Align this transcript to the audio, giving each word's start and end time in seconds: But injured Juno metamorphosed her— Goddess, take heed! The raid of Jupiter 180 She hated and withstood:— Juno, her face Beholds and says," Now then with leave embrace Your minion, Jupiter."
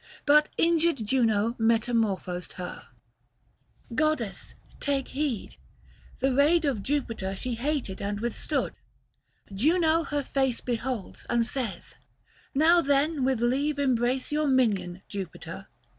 But 0.25 0.49
injured 0.57 1.05
Juno 1.05 1.55
metamorphosed 1.59 2.53
her— 2.53 2.87
Goddess, 4.03 4.55
take 4.79 5.09
heed! 5.09 5.57
The 6.17 6.33
raid 6.33 6.65
of 6.65 6.81
Jupiter 6.81 7.27
180 7.35 7.41
She 7.43 7.53
hated 7.61 8.01
and 8.01 8.19
withstood:— 8.19 8.73
Juno, 9.53 10.05
her 10.05 10.23
face 10.23 10.59
Beholds 10.59 11.27
and 11.29 11.45
says," 11.45 11.97
Now 12.55 12.81
then 12.81 13.23
with 13.23 13.41
leave 13.41 13.77
embrace 13.77 14.31
Your 14.31 14.47
minion, 14.47 15.03
Jupiter." 15.07 15.67